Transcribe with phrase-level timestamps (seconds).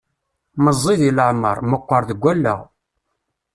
[0.63, 2.59] Meẓẓi deg leεmer, meqqer deg allaɣ.